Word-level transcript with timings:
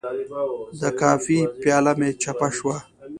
د 0.81 0.83
کافي 1.01 1.39
پیاله 1.61 1.91
مې 1.99 2.09
چپه 2.21 2.47
شوه. 2.57 2.77